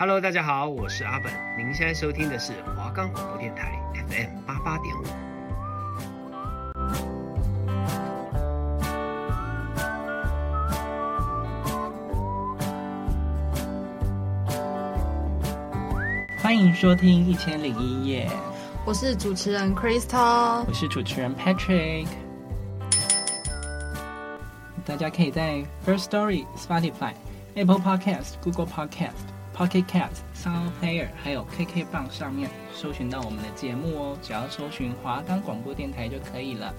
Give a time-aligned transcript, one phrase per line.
[0.00, 1.30] Hello，大家好，我是阿本。
[1.58, 5.04] 您现在收听的是华冈广播电台 FM 八八点五。
[16.38, 18.26] 欢迎收听一千零一夜。
[18.86, 22.06] 我是主持人 Crystal，我是主持人 Patrick。
[24.86, 27.12] 大家可以在 First Story、Spotify、
[27.54, 29.29] Apple Podcast、Google Podcast。
[29.60, 36.74] Pocket Cast、Sound Player 还有 KK 棒上面搜寻到我们的节目哦，只要搜寻华冈广播电台就可以了。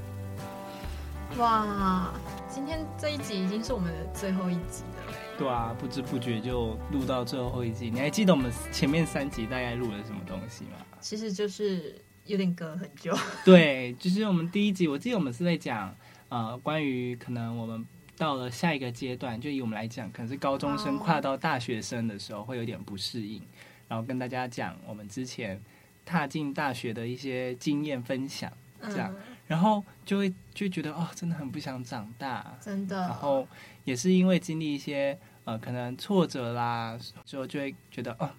[1.38, 2.12] 哇，
[2.50, 5.14] 今天这一集已经是我们的最后一集了。
[5.38, 7.92] 对啊，不知不觉就录到最后一集。
[7.92, 10.78] 你还记得我们前面三集大概录了什么东西吗？
[11.00, 13.16] 其实就是有点隔很久。
[13.46, 15.96] 对，就是我们第一集，我记得我们是在讲
[16.30, 17.86] 呃关于可能我们。
[18.22, 23.42] 到了下一个阶段，就以我们来讲，可能是高中生跨到大学生的时候会有点不适应，
[23.88, 25.60] 然后跟大家讲我们之前
[26.06, 29.12] 踏进大学的一些经验分享，这样，
[29.48, 32.96] 然后就会就觉得哦，真的很不想长大，真的。
[32.96, 33.48] 然后
[33.86, 38.30] 也是因为经历一些呃可能挫折啦，之后就会觉得哦，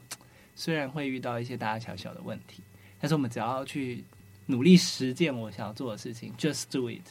[0.55, 2.63] 虽然会遇到一些大大小小的问题，
[3.01, 4.05] 但是我们只要去
[4.47, 7.03] 努力实践我想要做的事情，just do it。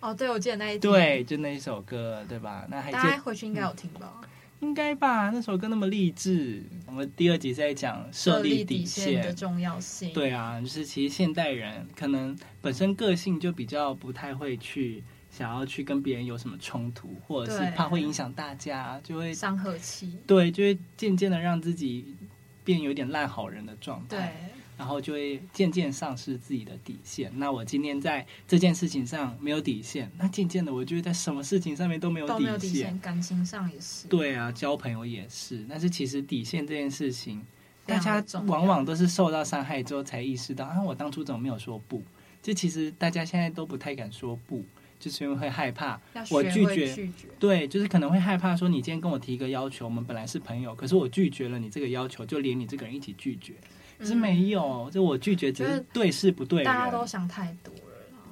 [0.00, 2.66] 哦，对，我记得那一对，就那一首歌，对吧？
[2.70, 4.20] 那还大家回去应该有听吧？
[4.22, 4.28] 嗯，
[4.60, 5.30] 应该吧？
[5.30, 6.62] 那首歌那么励志。
[6.86, 10.12] 我们第二集在讲设立底线，设立底线的重要性。
[10.14, 20.16] 对啊，就是其实现代人可能本身个性就比较不太会去想要去跟别人有什么冲突，或者是怕会影响大家，就会伤和气。
[20.26, 22.16] 对，就会渐渐的让自己
[22.64, 24.16] 变有点烂好人的状态。
[24.16, 24.59] 对。
[24.80, 27.30] 然后就会渐渐丧失自己的底线。
[27.34, 32.98] 那我今天在这件事情上没有底线，那渐渐的我就会在什么事情上面都没有底线。
[32.98, 34.08] 感情上也是。
[34.08, 35.66] 对啊，交朋友也是。
[35.68, 37.44] 但是其实底线这件事情，
[37.84, 42.02] 大家往往都是受到伤害之后才意识到啊，我当初怎么没有说不？
[42.40, 44.64] 就其实大家现在都不太敢说不，
[44.98, 46.94] 就是因为会害怕我拒绝。
[46.94, 47.28] 拒绝。
[47.38, 53.52] 对，就是可能会害怕说，你今天跟我提一个要求，我们本来是朋友，可是我拒绝了你这个要求，就连你这个人一起拒绝。
[54.00, 56.64] 可是没有，就我拒绝，只是对事不对人。
[56.64, 57.80] 大家都想太多了。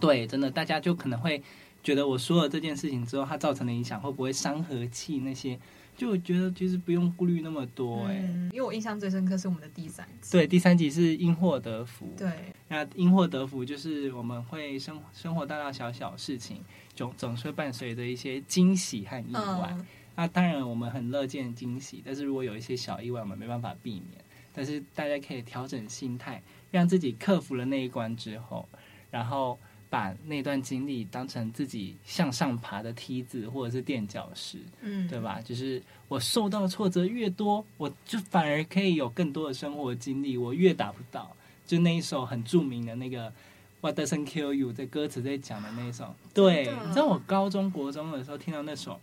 [0.01, 1.43] 对，真的，大家就可能会
[1.83, 5.61] 觉得我说了这件事情之后，它造成的影响会不会伤和气那些，
[5.95, 8.07] 就我觉得其实不用顾虑那么多。
[8.07, 10.33] 哎、嗯，因为我印象最深刻是我们的第三集。
[10.33, 12.09] 对，第三集是因祸得福。
[12.17, 12.33] 对，
[12.69, 16.65] 那因祸得福就是我们会生生活大大小小事情，
[16.95, 19.69] 总总是会伴随着一些惊喜和意外。
[19.73, 19.87] 嗯、
[20.17, 24.25] 那当然我们很乐见惊喜，但是如果有一些小意外，我们没办法避免。
[24.59, 26.43] 但是大家可以调整心态，
[26.73, 28.69] 让自己克服了那一关之后，
[29.09, 29.57] 然后
[29.89, 35.41] 把那段经历当成自己向上爬的梯子或者是垫脚石，嗯，对吧？
[35.41, 40.37] 就是我受到挫折越多，我就反而可以有更多的生活经历。
[40.37, 43.33] 我越达不到，就那一首很著名的那个
[43.81, 49.01] What Doesn't Kill You 的歌词在讲的那一首，对，你知道我高中国中的时候听到那首。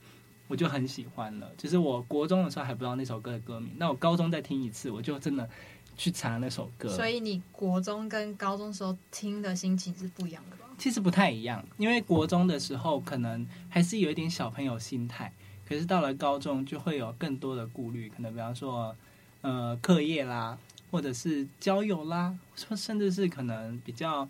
[0.47, 5.49] 我就很喜欢了，其实我国中的时候还不知道那首歌的歌名，那我高中再听一次，我就真的
[5.97, 6.87] 去查那首歌。
[6.89, 10.65] 所以你国中跟高中时候听的心情是不一样的吧？
[10.77, 15.33] 其实不太一样，因为国中的时候可能还是有一点小朋友心态，
[15.67, 18.95] 可是到了高中就会有更多的顾虑，可能比方说
[19.41, 20.55] 呃课业啦，
[20.91, 24.29] 或者是交友啦，甚至是可能比较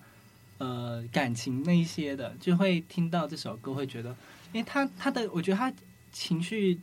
[0.59, 4.15] 呃感情那一些的，就会听到这首歌，会觉得，
[4.53, 5.73] 因为他他的我觉得他。
[6.15, 6.79] 情绪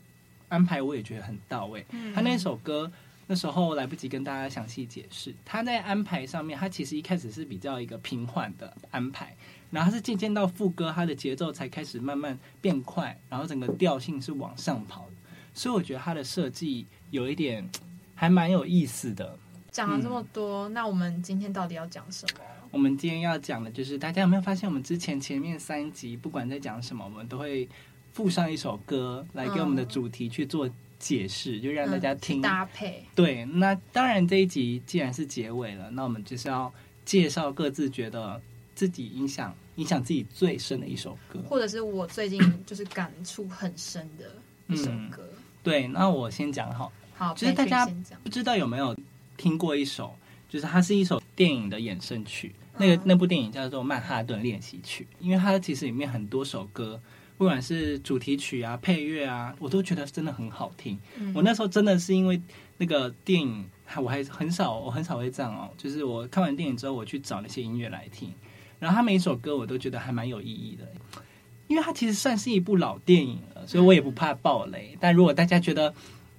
[0.50, 1.86] 安排我也觉得很到位。
[2.14, 2.92] 他那首歌
[3.26, 9.34] 那时候来不及跟大家详细解释，他在安排上面，他其实一开始是比较一个平缓的安排，
[9.70, 15.12] 然后他是渐渐到副歌，他的节奏才开始慢慢变快，然后整个调性是往上跑的。
[15.54, 17.66] 所以我觉得他的设计有一点
[18.14, 19.38] 还蛮有意思的。
[19.70, 22.40] 讲了这么多，嗯，那我们今天到底要讲什么？
[22.70, 27.66] 我们今天要讲的就是，大家有没有发现，我们之前前面三集不管在讲什么，我们都会。
[28.12, 30.68] 附上一首歌来给我们的主题去做
[30.98, 33.02] 解释，嗯、就让大家听、嗯、搭配。
[33.14, 36.72] 对，那当然这一集既然是结尾了，那我们就是要
[37.04, 38.40] 介绍各自觉得
[38.74, 44.30] 自己影响影响自己最深的一首歌，或者是我最近就是感触很深的
[44.68, 45.26] 一首歌。
[45.32, 46.92] 嗯、对，那我先讲好。
[47.14, 47.86] 好，就是大家
[48.22, 48.94] 不知道有没有
[49.36, 50.14] 听过一首，
[50.48, 57.00] 就是它是一首电影的衍生曲，那个、嗯、那部电影叫做《曼哈顿练习曲》，因为它其实里面很多首歌。
[57.42, 60.96] 不管是主题曲啊、配乐啊，我都觉得真的很好听。
[61.18, 62.40] 嗯、我那时候真的是因为
[62.78, 65.68] 那个电影，我还很少，我很少会这样哦。
[65.76, 68.32] 就是我看完电影之后，我去找那些音乐来听，
[68.78, 70.86] 然后他每一首歌我都觉得还蛮有意义的，
[71.66, 74.90] 因为它其实算是一部老电影了，所以我也不怕爆雷。
[74.92, 75.92] 嗯、但如果大家觉得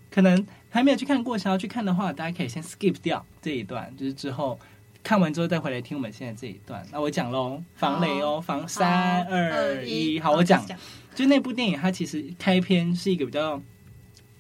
[0.10, 4.58] 可能还没有去看过，想要去看的话，大家可以先 skip 掉这一段，就是之后
[5.04, 6.84] 看完之后再回来听我们现在这一段。
[6.92, 10.66] 那我讲喽，防雷哦，防三二一，好，我讲。
[11.14, 13.62] 就那部电影，它其实开篇是一个比较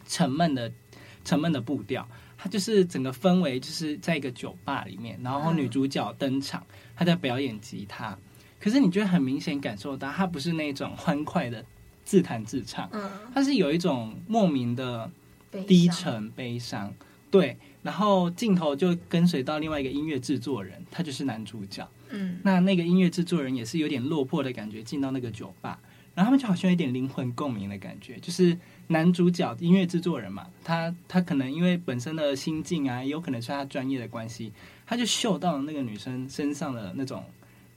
[0.07, 0.71] 沉闷的、
[1.23, 2.07] 沉闷的步调。
[2.35, 8.17] 它就是整个氛围就是在一个酒吧里面，然后女主角登场，她在表演吉他。
[8.59, 11.63] 可是你就很明显感受到，她不是那种欢快的
[12.03, 15.09] 自弹自唱，嗯，她是有一种莫名的
[15.67, 16.93] 低沉悲伤。
[17.29, 21.87] 对，然后镜头就跟随到另外一个音乐制作人，他就是男主角。
[22.09, 25.79] 嗯，那那个音乐制作人也是有点落魄的感觉，进到那个酒吧。
[26.15, 28.55] 然后他们就好像有点灵魂共鸣的感觉，就是
[28.87, 34.53] 男主角音乐制作人嘛，他他可能因为本身的心境啊，也有可能是他专业的关系，
[34.85, 37.23] 他就嗅到了那个女生身上的那种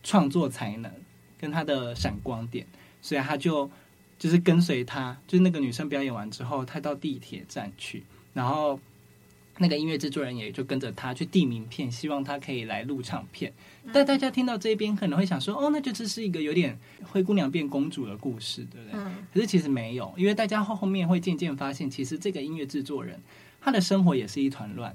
[0.02, 0.92] 创作才能
[1.38, 2.66] 跟她的闪光点，
[3.00, 3.70] 所以他就
[4.18, 8.04] 就是跟随他，就是那个女生表演完之后，他到地铁站去，
[8.34, 8.78] 然后
[9.58, 13.52] 那个音乐制作人也就跟着他去递名片，希望他可以来录唱片。
[13.92, 19.00] 但大家听到这边可能会想说，哦，那就这是一个有点灰姑娘变公主的故事，对不对？
[19.00, 19.14] 嗯。
[19.32, 23.18] 可是其实没有，因为大家后后面会渐渐发现，其实这个音乐制作人
[23.60, 24.94] 他的生活也是一团乱，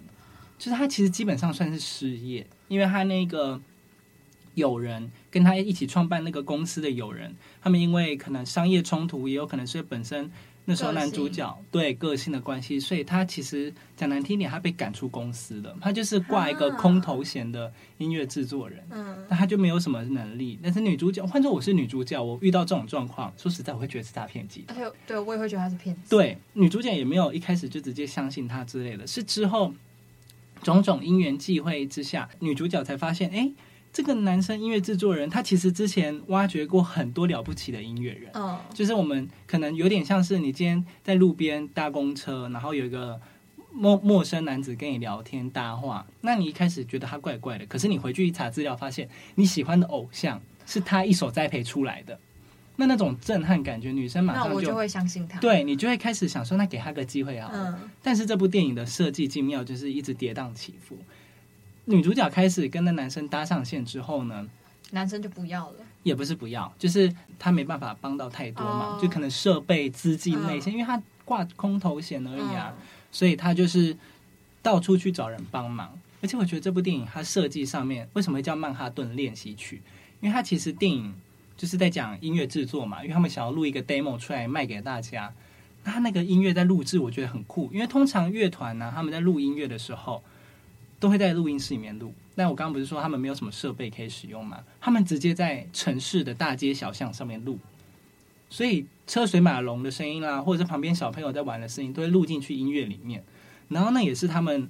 [0.59, 3.59] 就是他其实基本上算是失业，因为他那个
[4.53, 10.29] 友人跟他一起创办那个公司的友人，他们因为可能商业冲突，也有可能是本身。
[10.65, 15.75] 那时候男主角对个性的关系，所以他其实讲难听点，他被赶出公司了。
[15.81, 20.59] 他就是挂一个空头衔的音乐制作人，嗯，那他就没有什么能力。
[20.61, 24.77] 但是女主角，换作我是女主角，我遇到这种状况，说实在，我会觉得是诈骗集团。
[24.77, 26.01] 对，对我也会觉得他是骗子。
[26.09, 29.73] 对，女主角也没有一开始就直接相信他之类的，是之后
[30.61, 33.51] 种种因缘际会之下，女主角才发现，哎。
[33.93, 38.31] 这个男生音乐制作人，他其实之前挖掘过很多了不起的音乐人。
[38.33, 43.19] 嗯，就是我们可能有点像是你今天在路边搭公车，然后有一个
[43.73, 52.17] 陌陌生男子跟你聊天搭话，那你一开始觉得他怪怪的，可是你回去一查资料，发现你喜欢的偶像是他一手栽培出来的，
[52.77, 55.37] 那那种震撼感觉，女生马上就，那我就会相信他。
[55.41, 57.51] 对，你就会开始想说，那给他个机会啊。
[57.53, 60.97] 嗯，但是这部电影的设计精妙，就是一直跌宕起伏。
[61.85, 64.47] 女主角开始跟那男生搭上线之后呢，
[64.91, 72.73] 男生就不要了，也不是不要，就是他没办法帮到太多嘛，就可能设备、资金那些，因为他挂空头衔而已啊，
[73.11, 73.97] 所以他就是
[74.61, 75.91] 到处去找人帮忙。
[76.21, 79.77] 而且我觉得这部电影它设计上面为什么会叫《曼哈顿练习曲》？
[80.19, 81.11] 因为它其实电影
[81.57, 85.33] 就是在讲音乐制作嘛，因为他们想要录一个 demo 出来卖给大家。
[85.83, 90.21] 那他那个音乐在录制，我觉得很酷，因为通常乐团呢，他们在录音乐的时候。
[91.01, 94.63] 都会在录音室里面录，但我刚刚不是说他们没有什么设备可以使用吗？
[94.79, 97.57] 他们直接在城市的大街小巷上面录，
[98.51, 103.23] 所以车水马龙的声音啦，或者是旁边小朋友在玩的声音，都会录进去音乐里面。
[103.67, 104.69] 然后那也是他们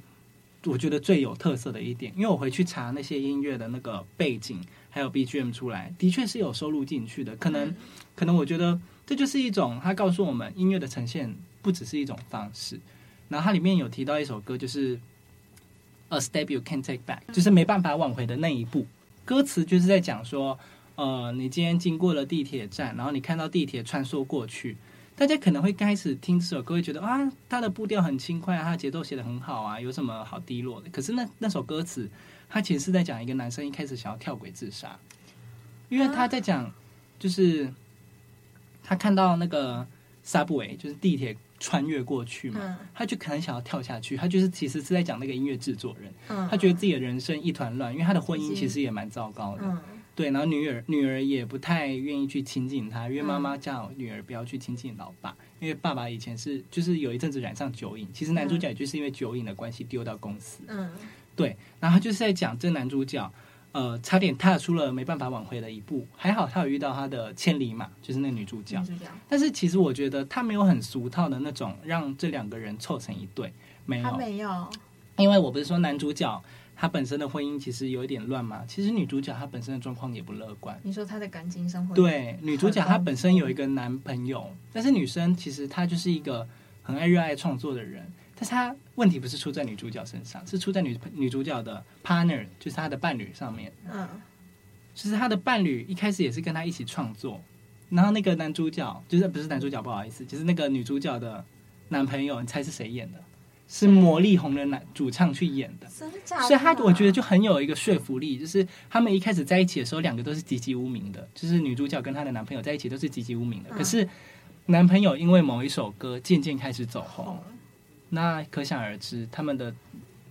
[0.63, 7.35] 我觉得最有特色的一点，因为我回去查那些音乐的那个背景还有 BGM 出来，的确是有收录进去的。
[7.35, 7.75] 可能
[8.15, 12.79] 可能我觉得这就是一种，他告诉我们音乐的呈现不只是一种方式。
[13.27, 14.97] 然后它里面有提到一首歌，就是。
[16.11, 18.85] A step you can't take back，就是没办法挽回的那一步。
[19.23, 20.59] 歌词就是在讲说，
[20.95, 24.75] 呃，你今天经过了地铁站，然后你看到地铁穿梭过去，
[25.15, 30.89] 大家可能会开始听这首歌，会觉得啊，它的步调很轻快啊，它的节奏写得很好啊，有什么好低落的？
[30.89, 32.09] 可是那那首歌词，
[32.49, 34.99] 它其实是在讲一个男生一开始想要跳轨自杀，
[35.87, 36.69] 因为他在讲，
[37.17, 37.73] 就是
[38.83, 39.87] 他看到那个
[40.25, 41.37] subway，就是地铁。
[41.61, 44.17] 穿越过去嘛，嗯、他就可能想要跳下去。
[44.17, 49.61] 他就是其实是在讲那个音乐制作人，嗯、他觉得自己的人生一团乱，因为他的婚姻其实也蛮糟糕的。
[49.63, 49.79] 嗯、
[50.15, 58.07] 对，然后女儿女儿也不太愿意去亲近他，因为妈妈叫女儿不要去亲近老爸，因为爸爸以前是就是有一阵子染上酒瘾。
[58.11, 60.63] 其实男主角也就是因为酒瘾的关系丢到公司。
[60.67, 60.89] 嗯，
[61.35, 63.31] 对，然后他就是在讲这男主角。
[63.73, 68.77] 呃，差点踏出了没办法挽回的一步，还好他有遇到他的千里马，就是那女主角。
[68.83, 69.05] 主角。
[69.29, 73.53] 但是其实我觉得他没有很俗套的那种让这两个人凑成一对，
[73.85, 74.03] 没有。
[74.03, 74.67] 他没有，
[75.17, 76.43] 因为我不是说男主角
[76.75, 80.77] 他本身的婚姻其实有一点乱嘛，其实女主角她本身的状况也不乐观。
[80.83, 81.93] 你说她的感情生活？
[81.93, 86.47] 对，女主角她本身有一个男朋友，但是女生其实她就是一个
[86.81, 88.11] 很爱热爱创作的人。
[88.41, 93.71] 但是他问题不是出在女主角身上，是出在女女主角的 partner，就是她的伴侣上面。
[93.93, 94.07] 嗯，
[94.95, 97.39] 就是她的伴侣一开始也是跟她一起创作，
[97.91, 101.45] 然后那个男主角就是不是男主角，不好意思，就是那个女主角的
[101.89, 103.19] 男朋友，你猜是谁演的？
[103.67, 105.87] 是魔力红的男主唱去演的。
[105.95, 106.47] 真的假的？
[106.47, 113.69] 所以他我觉得就很有一个说服力，就是他们一开始在一起的时候，两个都是籍籍无名的，就是女主角跟她的男朋友在一起都是籍籍无名的。
[113.69, 114.09] 可是
[114.65, 117.37] 男朋友因为某一首歌渐渐开始走红。
[118.11, 119.73] 那可想而知，他们的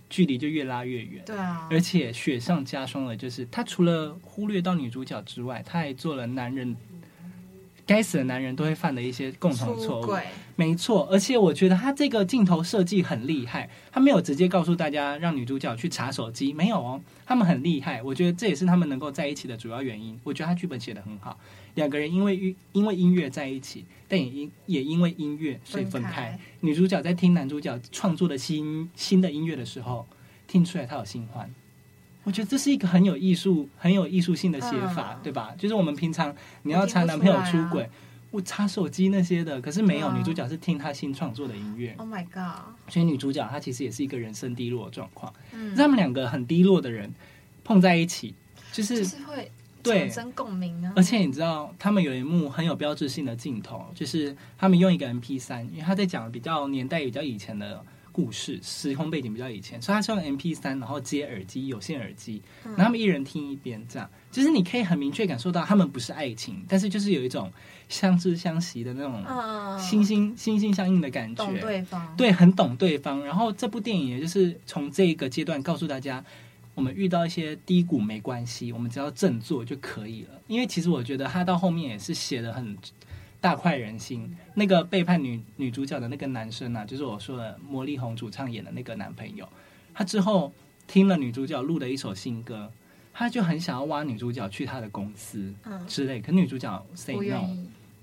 [0.09, 1.21] 距离就越拉越远。
[1.25, 6.75] 对啊，而且雪上加霜的就是，他除了忽略到女主角之外，他还做了男人。
[7.85, 10.15] 该死的男人都会犯的一些共同错误，
[10.55, 11.07] 没错。
[11.11, 17.01] 而且我觉得他这个镜头设计很厉害，他没有直接告诉大家让女主角去查手机，没有哦。
[17.25, 20.19] 他们很厉害，我觉得这也是他们能够在一起的主要原因。
[20.23, 21.37] 我觉得他剧本写的很好，
[21.75, 26.09] 两个人因为音因为音乐在一起，但也因也因为音乐所以分开。
[26.09, 26.39] 分开。
[26.59, 30.05] 女主角在听男主角创作的新新的音乐的时候，
[30.47, 31.53] 听出来他有新欢。
[32.23, 35.55] 我觉得这是一个很有艺术、很有艺术性的写法，嗯、对吧？
[35.57, 37.89] 就是我们平常你要查男朋友出轨，
[38.29, 41.95] 我查、啊、手机那些的，可是没有、嗯、女主角是听她新创作的音乐。
[41.97, 42.61] Oh my god！
[42.89, 45.33] 所以女主角她其实也是一个人生低落的状况。
[45.51, 47.11] 嗯，他们两个很低落的人
[47.63, 48.35] 碰在一起，
[48.71, 49.51] 就是就是会
[49.83, 50.93] 产生共鸣啊。
[50.95, 57.83] 而且你知道，他们有一幕很有标志性的镜头，就是他们用一个 MP 三，因为他在讲比较年代比较以前的。
[58.11, 67.51] 故事时空背景比较以前，所以他是用 MP 三，然后接耳机有线耳机，然后他们一人听一边，这样，就是你可以很明确感受到他们不是爱情，但是就是有一种
[67.89, 73.23] 相知相惜的那种心心心心相印的感觉，懂对方，对，很懂对方。
[73.25, 76.23] 然后这部电影也就是从这个阶段告诉大家，
[76.75, 80.29] 我们遇到一些低谷没关系，我们只要振作就可以了。
[80.47, 82.77] 因为其实我觉得他到后面也是写的很。
[83.41, 89.45] 大快人心，那个背叛女女主角的那个男生啊，就是我说的魔力红主唱演的那个男朋友。
[89.93, 90.53] 他之后
[90.87, 92.71] 听了女主角录的一首新歌，
[93.11, 95.53] 他就很想要挖女主角去他的公司
[95.87, 96.21] 之类。
[96.21, 97.49] 可女主角 say no，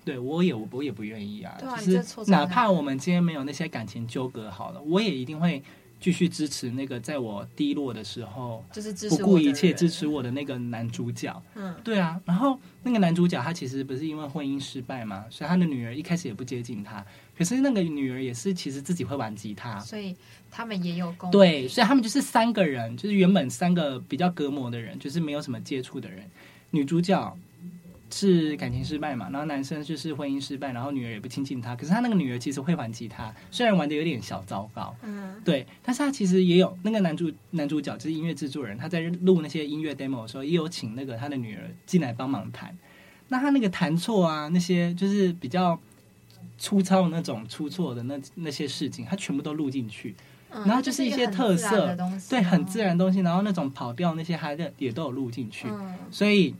[0.05, 1.57] 对我也我也不愿意啊。
[1.61, 5.63] 就是哪怕我们今天没有那些感情纠葛好了，我也一定会。
[6.01, 11.43] 继续支持那个在我低落的时候，就是不顾一切支持我的那个男主角。
[11.55, 12.21] 嗯，对啊。
[12.25, 17.05] 然后那个男主角他其实不是因为婚姻失败嘛，所以他的女儿一开始也不接近他。
[17.37, 20.15] 可是那个女儿也是其实自己会玩吉他，所以
[20.51, 21.31] 他们也有共。
[21.31, 26.25] 对，所以他们就是三个人，就是原本三个比较隔膜的人，就是没有什么接触的人。
[26.71, 27.37] 女主角。
[28.11, 31.77] 是感情失败嘛，然后男生就是婚姻失败，然后女儿也不亲近他。
[31.77, 42.77] 可是他那个女儿其实会玩吉他，虽然玩的有点小糟糕，嗯，对，但是他其实也有那个男主男主角就是音乐制作人，他在录那些音乐 demo 的时候，也有请那个他的女儿进来帮忙弹。
[43.29, 45.79] 那他那个弹错啊，那些就是比较
[46.57, 50.15] 粗糙的那种出错的那那些事情，他全部都录进去。
[50.51, 51.95] 嗯，然后就是一些特色，
[52.31, 56.55] 对，很自然的东西，然后那种跑调那些还也都有录进去，嗯，所以。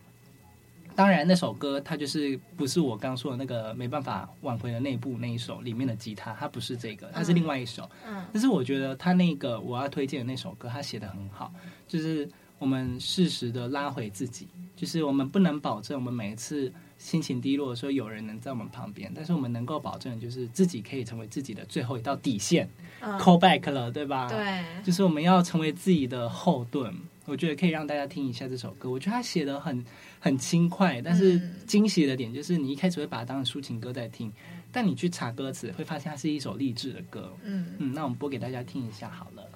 [0.99, 7.89] 当然，那首歌它就是不是我刚说的那个没办法挽回的那部那一首里面的吉他，它不是这个，它是另外一首。
[8.05, 11.53] 嗯，但是我觉得他那个我要推荐的那首歌，他写的很好，
[11.87, 12.29] 就是
[12.59, 22.69] 我们适时的拉回自己，就是我们不能保证我们每一次心情低落的时候有人能在我们旁边，但是我们能够保证就是自己可以成为自己的最后一道底线，
[23.03, 24.29] 嗯，call back 了，对吧？
[24.29, 26.93] 对，就是我们要成为自己的后盾。
[27.25, 29.85] 我觉得可以让大家听一下这首歌，我觉得他写的很
[30.21, 34.33] 很轻快，但是惊喜的点就是你一开始会把它当成抒情歌在听，
[34.73, 37.33] 但你去查歌词会发现它是一首励志的歌。
[37.45, 39.49] 嗯嗯，那我们播给大家听一下好了。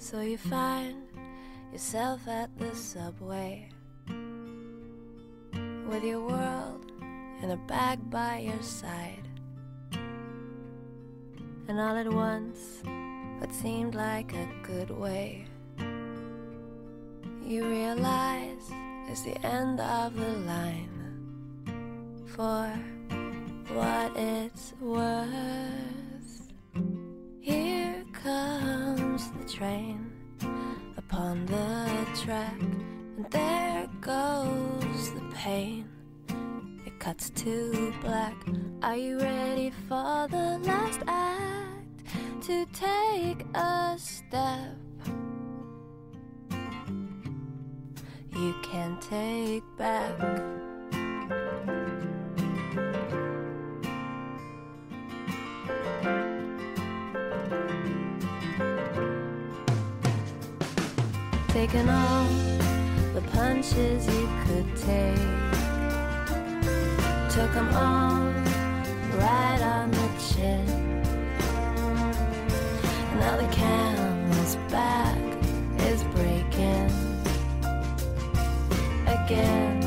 [0.00, 0.94] So you find
[1.70, 3.68] yourself at the subway.
[5.86, 6.87] With your world
[7.42, 9.28] in a bag by your side.
[11.68, 12.82] And all at once,
[13.38, 15.46] what seemed like a good way,
[17.44, 18.70] you realize
[19.08, 20.88] it's the end of the line.
[22.26, 22.68] For
[23.74, 26.48] what it's worth,
[27.40, 30.10] here comes the train
[30.96, 35.97] upon the track, and there goes the pain.
[37.08, 38.34] Cuts to black.
[38.82, 42.04] Are you ready for the last act?
[42.42, 44.76] To take a step
[48.36, 50.18] you can take back.
[61.48, 62.26] Taking all
[63.14, 65.47] the punches you could take
[67.38, 68.26] took them all
[69.16, 70.66] right on the chin.
[73.20, 75.16] Now the camel's back
[75.82, 76.90] is breaking
[79.06, 79.77] again, again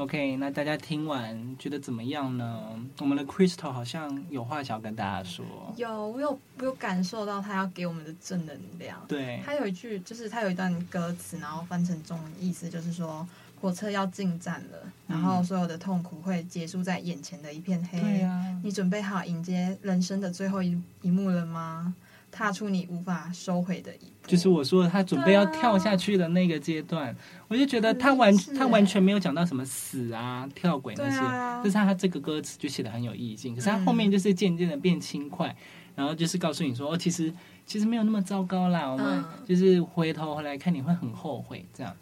[0.00, 2.58] OK，那大家听完觉得怎么样呢？
[3.00, 5.44] 我们的 Crystal 好像有话想要跟大家说。
[5.76, 8.98] 有，我有，我有感受到他要给我们的正能量。
[9.06, 13.28] 对，他有一句，就是他有一段歌词，然后翻成中文意思就是说，
[13.60, 18.00] 火车要进站了，然后所有的痛苦会结束在眼前的一片黑。
[18.00, 21.94] 对啊，你准备好迎接人生的最后一一幕了吗？
[22.30, 27.16] 踏出你无法收回的一步，就是我说他准备要跳下去的那个阶段，啊、
[27.48, 33.54] 我就觉得他完他完全没有讲到什么死啊、跳轨那些，啊、就是他这个歌词就写的很有意境。
[33.54, 35.56] 可是他后面就是渐渐的变轻快，嗯、
[35.96, 37.32] 然后就是告诉你说，哦，其实
[37.66, 38.86] 其实没有那么糟糕啦。
[38.86, 41.94] 我们就是回头回来看，你会很后悔这样。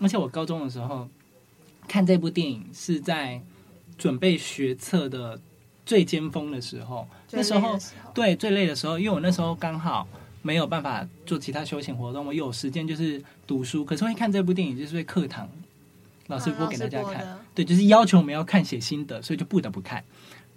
[0.00, 1.08] 而且我高中的时候
[1.86, 3.40] 看这部电影是在
[3.96, 5.40] 准备学测的。
[5.86, 7.78] 最尖峰的时候，那时候
[8.14, 10.06] 对最累的时候，因为我那时候刚好
[10.42, 13.84] 没有办法做其他休闲活动，我有时间就是读书。
[13.84, 15.48] 可是会看这部电影，就是会课堂
[16.28, 20.02] 老师播给大家看，对，就是要求我们要看写心得，所以就不得不看。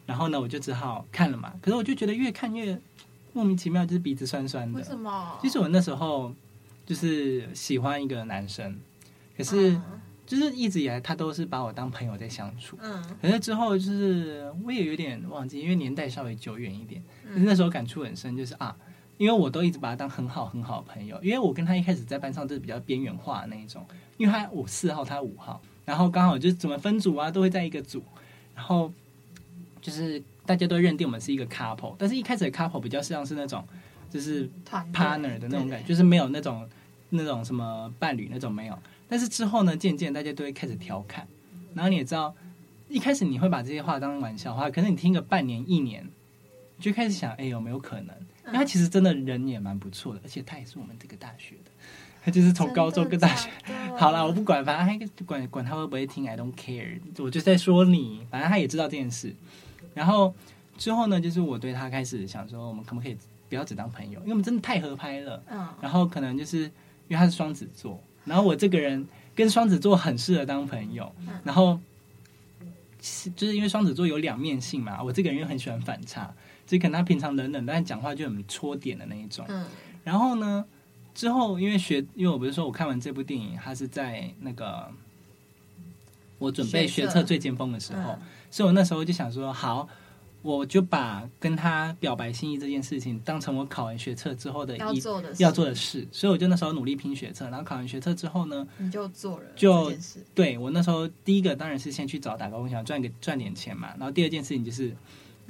[0.06, 1.54] 然后呢，我就只好看了嘛。
[1.62, 2.80] 可是我就觉得越看越
[3.34, 4.80] 莫名其妙，就是鼻子酸酸的。
[4.80, 5.38] 为什么？
[5.42, 6.34] 其实我那时候
[6.86, 8.78] 就是喜欢一个男生，
[9.38, 9.80] 可是。
[10.26, 12.78] 就是一直以来，他都是把我当朋友在相处。
[12.82, 17.04] 嗯，可是之后就是我也有点忘记，因为年代稍微久远一点。
[17.26, 18.76] 嗯，那时候感触很深，就是啊，
[19.18, 23.86] 因为我都一直把他当很好很好的朋友，因为我跟他一开始在班上都是比较边缘化的那一种，
[24.18, 28.02] 因为他我四号，他五号，然后刚好就是怎么分组啊，都会在一个组，
[28.56, 28.92] 然后
[29.82, 33.68] 就是大家都认定我们是一个 couple，但是一开始的 couple 比较像是那种
[34.10, 34.50] 就是
[34.94, 36.68] partner 的那种感觉，就是没有那种
[37.10, 38.78] 那种什么伴侣那种没有。
[39.12, 41.28] 但是之后呢，渐渐大家都会开始调侃，
[41.74, 42.34] 然后你也知道，
[42.88, 46.10] 一开始你会把这些话当玩笑话，可是你听个半年一年，
[46.78, 48.16] 你就开始想，哎，有没有可能？
[48.46, 51.72] 因为他其实真的人也蛮不错的，而且他也是我们这个大学的，
[52.24, 53.50] 他就是从高中跟大学。
[53.98, 59.36] 好了，我不管，反正他管管他会不会听，I don't care，我就在说你，反正他也知道这件事。
[59.94, 60.34] 然后
[60.78, 63.18] 之后呢，就是我对他开始想说，我们可不可以
[63.50, 64.22] 不要只当朋友？
[64.22, 65.44] 因为我们真的太合拍了。
[65.52, 65.68] 嗯。
[65.82, 68.02] 然后可能就是因为他是双子座。
[68.26, 71.12] 然后我这个人跟双子座很适合当朋友，
[71.44, 71.80] 然后
[73.36, 76.34] 就是因为双子座有两面性嘛，我这个人又很喜欢反差，
[76.66, 79.46] 就可能他平常冷冷，但讲话就很戳点的那一种。
[80.04, 80.66] 然后呢，
[81.14, 84.92] 之后因为学，因为我不是说我看完这部电影，他是在那个
[86.38, 88.18] 我准备学测最尖峰的时候，
[88.50, 89.88] 所以我那时候就想说好。
[90.44, 99.94] 我就把跟他表白心意这件事情当成我考完学测之后的一要做的要做的事，所以我就那时候努力拼学测，然后考完学测之后呢，你就做了就
[100.34, 104.96] 对我那时候第一个当然是先去找打工，想赚个赚点钱嘛，然后第二件事情就是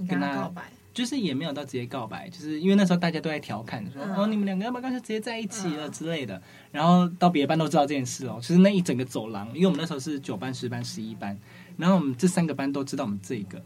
[0.10, 11.40] 跟他告白，就是也没有到直接告白，就是因为那时候大家都在调侃说、嗯、哦你们两个要不要干脆直接在一起了之类的，然后到别的班都知道这件事哦，其实那一整个走廊，因为我们那时候是九班、十班、十一班，
[11.78, 13.62] 然后我们这三个班都知道我们这一个。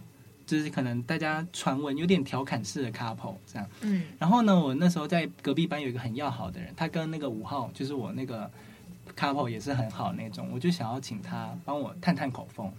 [0.45, 8.49] 就是可能大家传闻有点调侃式的 couple 这样，嗯，然后呢，我那时候在隔壁班有一个很要好的人，他跟那个五号，就是我那个
[9.17, 12.71] couple 也是很好那种，我就想要请他帮我探探口风，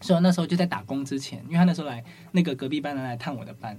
[0.00, 3.78] 所以我那时候就在打工之前，因为他那时候来那个隔壁班的来探我的班，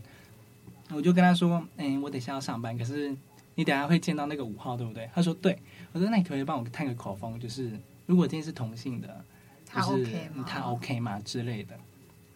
[0.91, 3.15] 我就跟他说，嗯，我等下要上班，可是
[3.56, 5.10] 你等下会见到那个五号，对不对？
[5.15, 5.58] 他说对，
[5.93, 7.71] 我说那你可以帮我探个口风，就是
[8.06, 9.25] 如果今天是同性的，
[9.73, 10.06] 就是
[10.45, 11.75] 他 OK 吗之类的。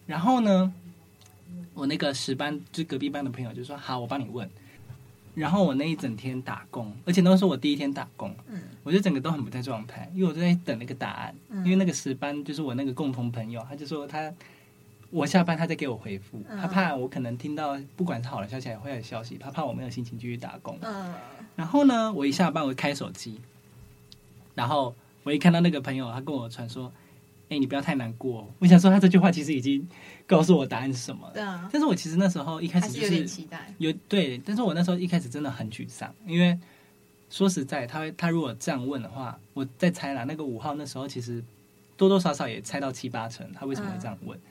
[0.08, 0.72] 然后呢，
[1.74, 4.48] 我那个十班就隔壁班的朋友就说：“好，我帮你问。”
[5.36, 11.34] 然后我那一整天打工，而且都是我第一天打工，嗯，我就整个都很不在状态，因为我就在等那个答案。
[11.50, 14.32] 嗯，因为那个十班就是我那个共同朋友，他就说他
[15.10, 20.76] 我下班他再给我回复，他怕我可能听到不管是好的消息还是坏的消息，他怕我没有心情继续打工。
[20.80, 21.14] 嗯，
[21.54, 23.38] 然后呢，我一下班我就开手机，
[24.56, 24.92] 然后
[25.22, 26.90] 我一看到那个朋友，他跟我传说。
[27.50, 28.46] 哎、欸，你不要太难过。
[28.58, 29.86] 我想说，他这句话其实已经
[30.26, 31.30] 告诉我答案是什么。
[31.32, 31.68] 对啊。
[31.72, 33.74] 但是我其实那时候一开始就是，是有点期待。
[33.78, 36.58] 有对，但是我那时候一开始真的很沮丧，因为
[37.30, 40.24] 说实在，他他如果这样问的话，我在猜啦。
[40.24, 41.42] 那个五号那时候其实
[41.96, 44.38] 多多少少也猜到七八成，他为什么会这样问。
[44.38, 44.42] 嗯、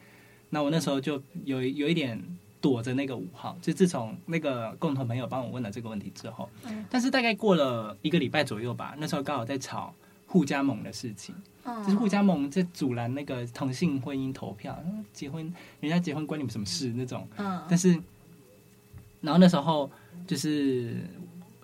[0.50, 2.20] 那我那时候就有有一点
[2.60, 9.94] 躲着那个五号，就自从那个共同朋友帮我问了这个问题之后，嗯、但是大概过了一个礼拜左右吧，那时候刚好在吵
[10.38, 14.78] 互加盟的事情，嗯、就是互加盟在阻拦那个同性婚姻投票，
[15.12, 18.00] 结婚人家结婚关你们什么事那种，嗯，但是
[19.22, 19.90] 然后那时候
[20.28, 20.98] 就是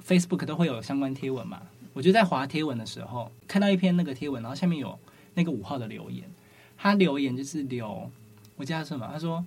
[0.03, 1.61] Facebook 都会有相关贴文嘛。
[1.93, 4.97] 我就在滑贴文的时候看到一篇那个贴文，然后下面有
[5.35, 6.23] 那个五号的留言，
[6.75, 8.09] 他留言就是留
[8.55, 9.07] 我叫他什么？
[9.13, 9.45] 他说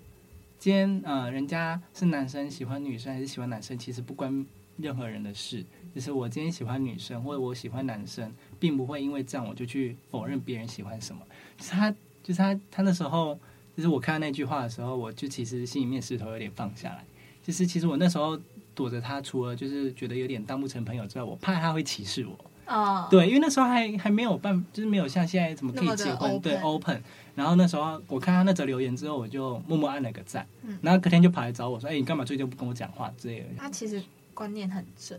[0.57, 4.47] 今天呃，人家是男生喜欢女生还是喜欢男生，其实不关
[4.79, 5.65] 任何人的事。
[5.95, 11.23] 就是我今天喜欢女生或者我喜欢男生，并不会因为这样我就去否认别人喜欢什么。
[11.57, 11.91] 就是他
[12.23, 13.39] 就是他他那时候
[13.77, 17.05] 就是我看到那句话的时候，我就其实心里面石头有点放下来。
[17.43, 18.39] 就是其实我那时候。
[18.77, 22.39] 躲着他，除了就是觉得有点当不成朋友之外，我怕他会歧视我。
[22.67, 23.11] 哦，oh.
[23.11, 26.41] 对，因为那时候还还没有办，就是没有像现在怎么可以结婚，open.
[26.43, 27.03] 对，open。
[27.35, 30.47] 然后那时候我看他那则留言之后，我就默默按了个赞。
[30.63, 33.47] 嗯，然后隔天就跑来找我说：“哎、欸，你干嘛最近不跟我讲话？”之类的。
[33.57, 34.03] 他其实
[34.37, 35.19] 观念很正。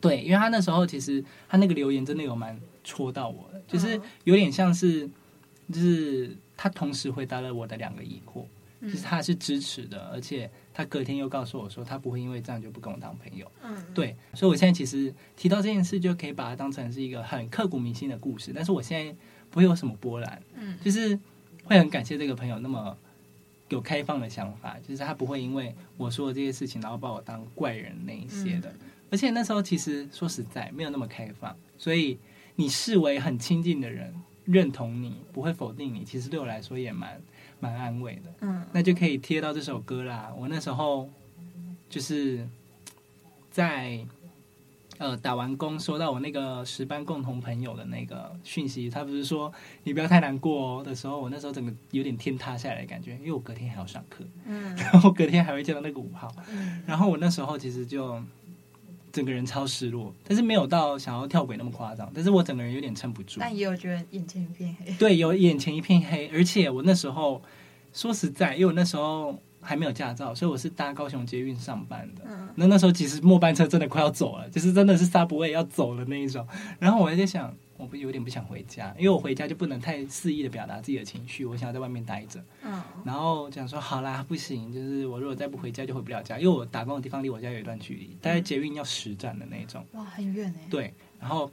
[0.00, 5.08] 对，因为他那时候其实他那个留言真的有蛮戳到我的，就是有点像是，
[5.72, 8.44] 就是他同时回答了我的两个疑惑。
[8.82, 13.50] 就是他是支持的，而且他隔天又告诉我说，他不会因为这样就不跟我当朋友。
[13.62, 18.52] 嗯，对，所以我现在其实提到这件事，就可以把它当成是一个很刻骨铭心的故事。
[18.54, 19.16] 但是我现在
[19.48, 21.18] 不会有什么波澜，嗯，就是
[21.62, 22.94] 会很感谢这个朋友那么
[23.68, 28.72] 有开放的想法，就是他不会因为我说的这些事情，然后把我当怪人那一些的。
[29.10, 32.18] 而且那时候其实说实在没有那么开放，所以
[32.56, 37.20] 你视为很亲近的人认同你，不会否定你，其实对我来说也蛮。
[37.60, 40.30] 蛮安慰的，嗯，那就可以贴到这首歌啦。
[40.36, 41.08] 我那时候
[41.88, 42.46] 就是
[43.50, 44.04] 在
[45.04, 58.22] 呃打完工收到我那个十班共同朋友的那个讯息，他不是说你不要太难过哦的时候，我那时候整个有点天塌下来的感觉，因为我隔天还要上课，嗯，然后隔天还会见到那个五号，嗯，然后我那时候其实就。
[59.12, 63.38] 整个人超失落，但是没有到想要跳轨那么夸张，但是我整个人有点撑不住。
[63.38, 64.92] 但也有觉得眼前一片黑。
[64.94, 67.40] 对，有眼前一片黑，而且我那时候
[67.92, 72.22] 说实在，因为我那时候还没有驾照，所以我是搭高雄捷运上班的。
[72.26, 72.48] 嗯。
[72.54, 76.46] 那那时候其实末班车真的快要走了，就是真的是刹不位要走了那一种。
[76.78, 77.52] 然后我还在想。
[77.76, 82.40] 我不有点不想回家，因为我回家就不能太肆意的表达自己的情绪，我想要在外面待着。
[82.62, 89.84] 嗯，然后讲说好啦，不行，就是我如果再不回家就回不了家，因为我打工的地方离我家有一段距离，大概捷运要十站的那种。
[89.94, 90.68] 哇，很远哎。
[90.70, 91.50] 对，然后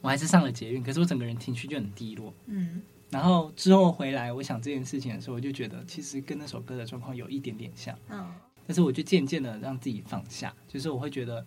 [0.00, 2.32] 我还是上了捷运，可是我整个人情绪就很低落。
[2.46, 7.98] 嗯，然后之后回来，我想这件事情的时候，我就觉得其实跟那首歌的状况有一点点像。
[8.08, 8.32] 嗯，
[8.66, 11.44] 但是我就渐渐的让自己放下，就是我会觉得，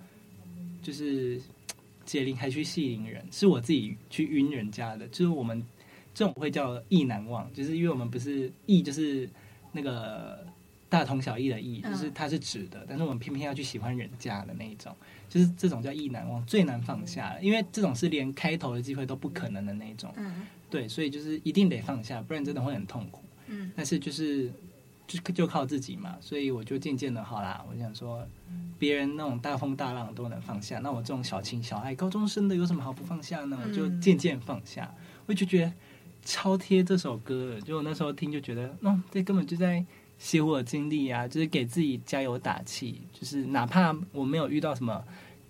[0.82, 1.42] 就是。
[2.04, 5.08] 解铃还须系铃人，是我自己去晕人家的。
[5.10, 5.64] 就是我们
[6.16, 9.30] 这种会叫意难忘，就是因为我们不是意，就是
[9.72, 10.46] 那个
[10.90, 14.94] 大同小异的意，就是它是指的，但是我们偏偏要去喜欢人家的那一种，
[15.30, 20.14] 就是这种叫意难忘，最难放下，因为这种是连开头的机会都不可能的那一种。
[20.72, 23.22] 对，所以就是一定得放下，不然真的会很痛苦。
[23.48, 24.52] 嗯但是就是。
[25.08, 27.62] 就就靠自己嘛，所以我就渐渐的好啦。
[27.70, 28.26] 我想说，
[28.80, 33.60] 别人那种大风大浪都能放下，那我这种小情小爱、高中生的有什么好不放下呢？
[33.62, 34.90] 我就渐渐放下。
[35.26, 35.74] 我就觉得
[36.24, 39.86] 超贴这首歌，就我那时候听就觉得，嗯，这根本就在
[40.18, 43.02] 写我的经历啊，就是给自己加油打气。
[43.12, 45.04] 就是哪怕我没有遇到什么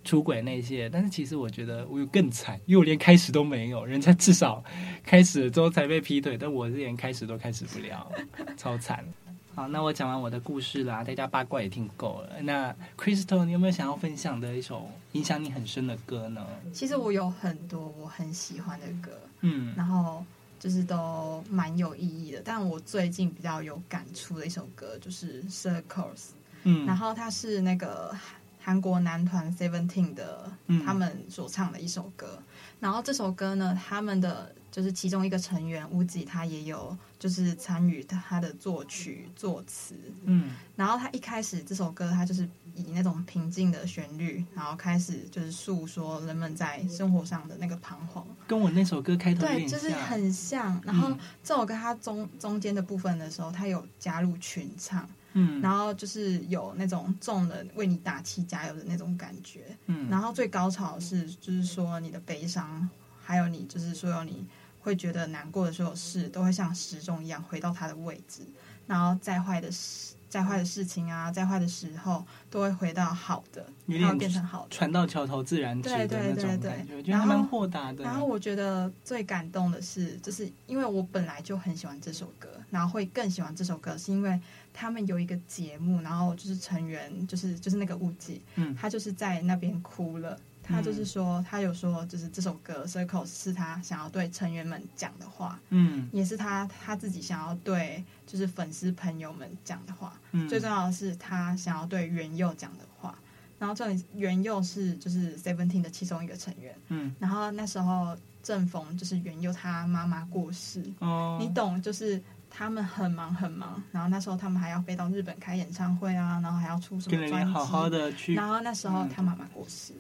[0.03, 4.63] 出轨那些，但是其实我觉得我有更惨，因为我连开始都没有，人家至少
[5.03, 8.11] 开始了之后才被劈腿，但我是连开始都开始不了，
[8.57, 9.05] 超惨。
[9.53, 12.41] 好，那我讲完我的故事啦，大家八卦也听够了。
[12.41, 16.47] 那 Crystal，你有没有想要分享的一首影响你很深的歌呢？
[16.71, 19.11] 其实我有很多我很喜欢的歌，
[19.41, 20.23] 嗯，然后
[20.57, 22.41] 就是都蛮有意义的。
[22.45, 26.29] 但我最近比较有感触的一首歌就是 Circles，
[26.63, 28.15] 嗯，然后它是那个
[28.61, 30.51] 韩国男团 Seventeen 的
[30.85, 32.37] 他们所唱的一首歌。
[32.37, 32.43] 嗯，
[32.79, 34.53] 然后这首歌呢，他们的。
[34.71, 39.93] 就是其中一个成员乌吉，他也有就是参与他的作曲作词，
[40.23, 50.81] 嗯，然后他一开始这首歌，他就是以那种平静的旋律，然后开始就是诉说人们在生活上的那个彷徨，跟我那首歌开头对，就是很像。
[50.85, 51.11] 然后
[51.43, 62.89] 这首歌它中中间的部分的时候，他有加入群唱，嗯，然后就是有那种众人为你打气加油的那种感觉，嗯，然后最高潮是就是说你的悲伤，
[63.21, 64.45] 还有你就是所有你。
[64.83, 68.41] 会觉得难过的所有事都会像时钟一样回到它的位置，
[68.87, 76.41] 然后再坏的事，再坏的事情啊，再坏的时候，都会回到好的，然后变成好的，船到桥头自然直的那种感觉。
[76.41, 78.03] 对对对对，我觉得蛮豁达的。
[78.03, 84.41] 然后我觉得最感动的是，就是因为我本来就很喜欢这首歌，然后会更喜欢这首歌，是因为
[84.73, 90.39] 他们有一个节目，然后就是成员就是就是那个雾季，嗯，他就是在那边哭了。
[90.63, 100.13] 他就是说，他有说，就是这首歌《Circles》是他想要对成员们讲的话，嗯，也是他他自己想要对就是粉丝朋友们讲的话。
[100.31, 103.17] 嗯，最重要的是他想要对元佑讲的话。
[103.59, 112.21] 然后这里元佑是就是 Seventeen 的其中一个成员，嗯，然后那时候正逢就是元佑他妈妈过世，哦，你懂，就是
[112.53, 119.99] 他们很忙很忙，然后那时候他们还要飞到日本开演唱会啊，然后还要出什么专辑，好好的去，然后那时候他妈妈过世了。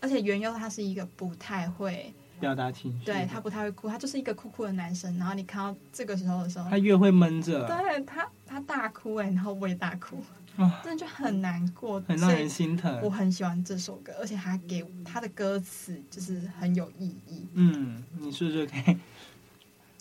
[0.00, 5.16] 而且元佑他是一个不太会表达情绪，对他不太会哭，他就是一个哭哭的男生。
[5.18, 10.22] 然后你看到这个时候的时候，他越会闷着，对他他大哭哎，然后我也大哭，
[10.56, 13.00] 哦、真的就很难过，很让人心疼。
[13.02, 17.46] 我很喜欢这首歌，而且他给他的歌词就是很有意义。
[17.54, 19.00] 嗯，你说说看。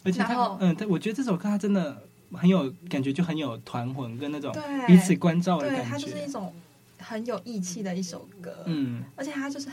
[0.08, 2.02] 而且他嗯，对，我觉得这首歌他真的
[2.34, 4.52] 很有感觉，就很有团魂跟那种
[4.88, 5.84] 彼此关照的感觉。
[5.84, 6.54] 对，他就是一种。
[7.00, 9.70] 很有义气的一首歌，嗯，而且他就是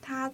[0.00, 0.30] 他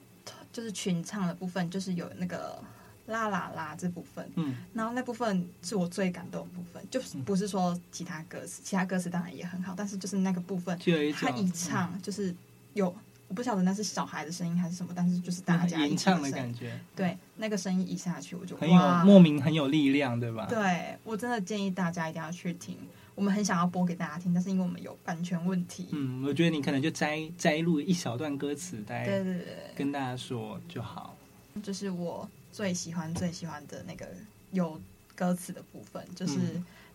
[0.53, 2.61] 就是群唱的部分，就是有那个
[3.07, 10.77] 啦啦啦这部分，嗯，然后那部分是我最感动的部分，就是不是说其他歌词，其他歌词当然也很好，但是就是那个部分，
[11.15, 12.35] 他一唱就是
[12.75, 12.93] 有，
[13.33, 20.45] 我不晓得那是小孩的声音还是什么，但是就是大家吟唱的感觉，对，那个声音一下去，我就很有莫名很有力量，对吧？
[20.51, 22.77] 对，我真的建议大家一定要去听。
[23.15, 25.89] 我们很想要播给大家听，但是因为我们有版权问题。
[25.93, 31.17] 嗯，我觉得你可能就摘摘录一小段歌词，来对对对，跟大家说就好。
[31.63, 34.07] 就是我最喜欢最喜欢的那个
[34.51, 34.79] 有
[35.15, 36.39] 歌词的部分，就是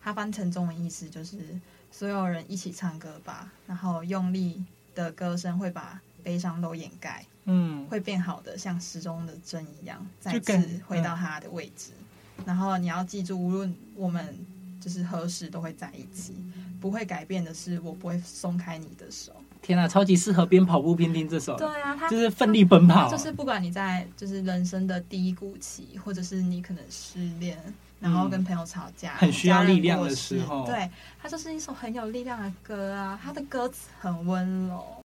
[0.00, 1.36] 它翻成中文意思就是
[1.90, 11.90] 所有人一起唱歌吧，然后用力的歌声会把悲伤都掩盖，嗯，会变好的，像时钟的针一样，再次回到它的位置。
[12.38, 14.46] 嗯、然后你要记住，无论我们。
[14.80, 16.32] 就是何时都会在一起，
[16.80, 19.32] 不会改变的是，我不会松开你的手。
[19.60, 21.56] 天啊，超级适合边跑步边听这首。
[21.56, 23.10] 对啊，他就是奋力奔跑。
[23.10, 27.58] 就是不管你在就是人生的低谷期，或者是你可能失恋，
[27.98, 30.88] 然后跟朋友吵架，很需要力量的时候，对，
[31.20, 33.18] 它就是一首很有力量的歌啊。
[33.20, 35.02] 它的歌词很温柔。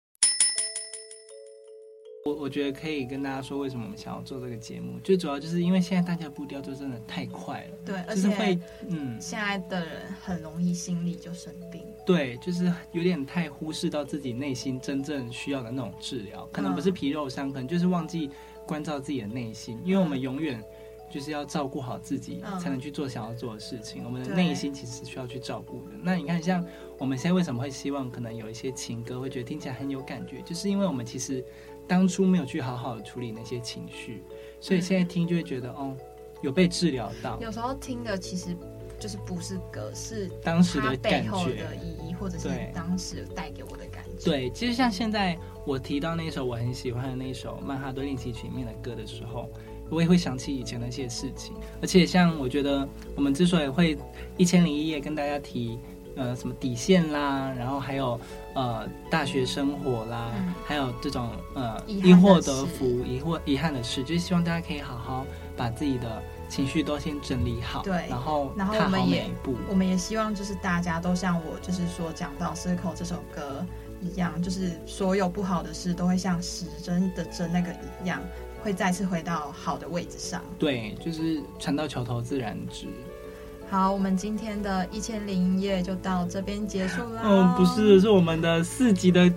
[2.27, 8.59] 我我觉得可以跟大家说，为什么我们想要做这个节目，最主要就是因为现在大家步调就真的太快了，对，而且会，
[8.89, 18.29] 嗯，现在的人很容易心理就生病，对，就是有点太忽视到自己内心真正需要的那种治疗，可能不是皮肉伤，可能就是忘记
[18.65, 20.61] 关照自己的内心，因为我们永远
[21.09, 25.91] 就是要照顾好自己，才能去做想要做的事情，我们的内心其实是需要去照顾的。
[26.03, 26.65] 那你看，像
[26.97, 31.41] 我们现在为什么会希望可能有一些情歌会觉得听起来很有感觉，就是因为我们其实。
[31.87, 34.23] 当初没有去好好的处理那些情绪，
[34.59, 35.95] 所以现在听就会觉得哦，
[36.41, 37.39] 有被治疗到。
[37.39, 38.55] 有时候听的其实
[38.99, 44.25] 就是不是歌，是当时的感觉的意义，或者是当时带给我的感觉。
[44.25, 49.49] 对，其实像现在我提到那首我很喜欢的那首《曼哈顿练习曲》里面的歌的时候，
[49.89, 51.55] 我也会想起以前那些事情。
[51.81, 53.97] 而且像我觉得我们之所以会
[54.35, 55.79] 一千零一夜跟大家提。
[56.17, 58.19] 呃，什么底线啦，然后还有
[58.55, 65.25] 呃，大学生活啦，嗯、还有这种呃，因祸得福，遗祸遗憾的事，就是希望大家可以好好
[65.55, 69.29] 把自己的情绪都先整理好，对，然后然后我们也
[69.69, 73.65] 我们也希望就是大家都像我就是说讲到《Circle》这首歌
[74.01, 77.71] 一样，就是所有不好的事都会像时针的针那个
[78.03, 78.21] 一样，
[78.63, 80.41] 会再次回到好的位置上。
[80.57, 82.87] 对，就是船到桥头自然直。
[83.69, 87.21] 好，我们今天的一千零一夜就到这边结束啦。
[87.23, 89.29] 哦，不是，是我们的四集的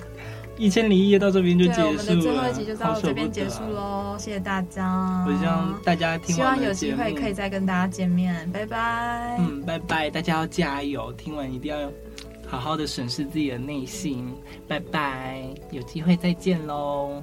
[0.57, 1.87] 一千零一夜到这边就结束了。
[1.89, 5.25] 我们的最后一集就到这边结束喽，谢谢大家。
[5.27, 9.37] 我希望大家听完，希望有机会可以再跟大家见面，拜拜。
[9.41, 11.91] 嗯，拜拜，大家要加油，听完一定要
[12.47, 14.33] 好好的审视自己的内心，
[14.69, 17.23] 拜拜，有机会再见喽。